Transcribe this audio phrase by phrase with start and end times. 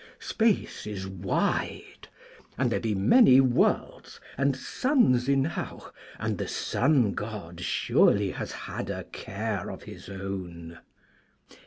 [0.17, 2.07] Space is wide,
[2.57, 8.89] and there be many worlds, and suns enow, and the Sun god surely has had
[8.89, 10.79] a care of his own.